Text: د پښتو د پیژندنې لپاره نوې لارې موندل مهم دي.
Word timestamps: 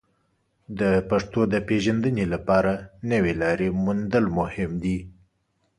د 0.79 0.81
پښتو 1.09 1.41
د 1.53 1.55
پیژندنې 1.67 2.25
لپاره 2.33 2.73
نوې 3.11 3.33
لارې 3.41 3.67
موندل 3.83 4.25
مهم 4.39 4.71
دي. 4.83 4.97